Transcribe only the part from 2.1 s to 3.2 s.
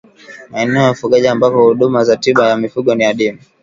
tiba ya mifugo ni